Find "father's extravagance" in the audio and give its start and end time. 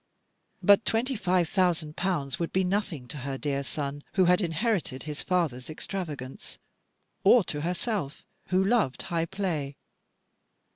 5.21-6.57